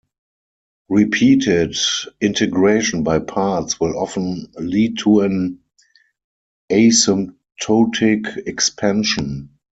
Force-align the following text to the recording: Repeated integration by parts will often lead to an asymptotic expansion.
Repeated 0.89 1.75
integration 2.19 3.03
by 3.03 3.19
parts 3.19 3.79
will 3.79 3.99
often 3.99 4.51
lead 4.57 4.97
to 4.97 5.19
an 5.19 5.59
asymptotic 6.71 8.35
expansion. 8.47 9.59